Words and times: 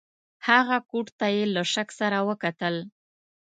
هغه 0.47 0.77
کوټ 0.89 1.07
ته 1.19 1.27
یې 1.35 1.43
له 1.55 1.63
شک 1.73 1.89
سره 1.99 2.17
وکتل. 2.29 2.75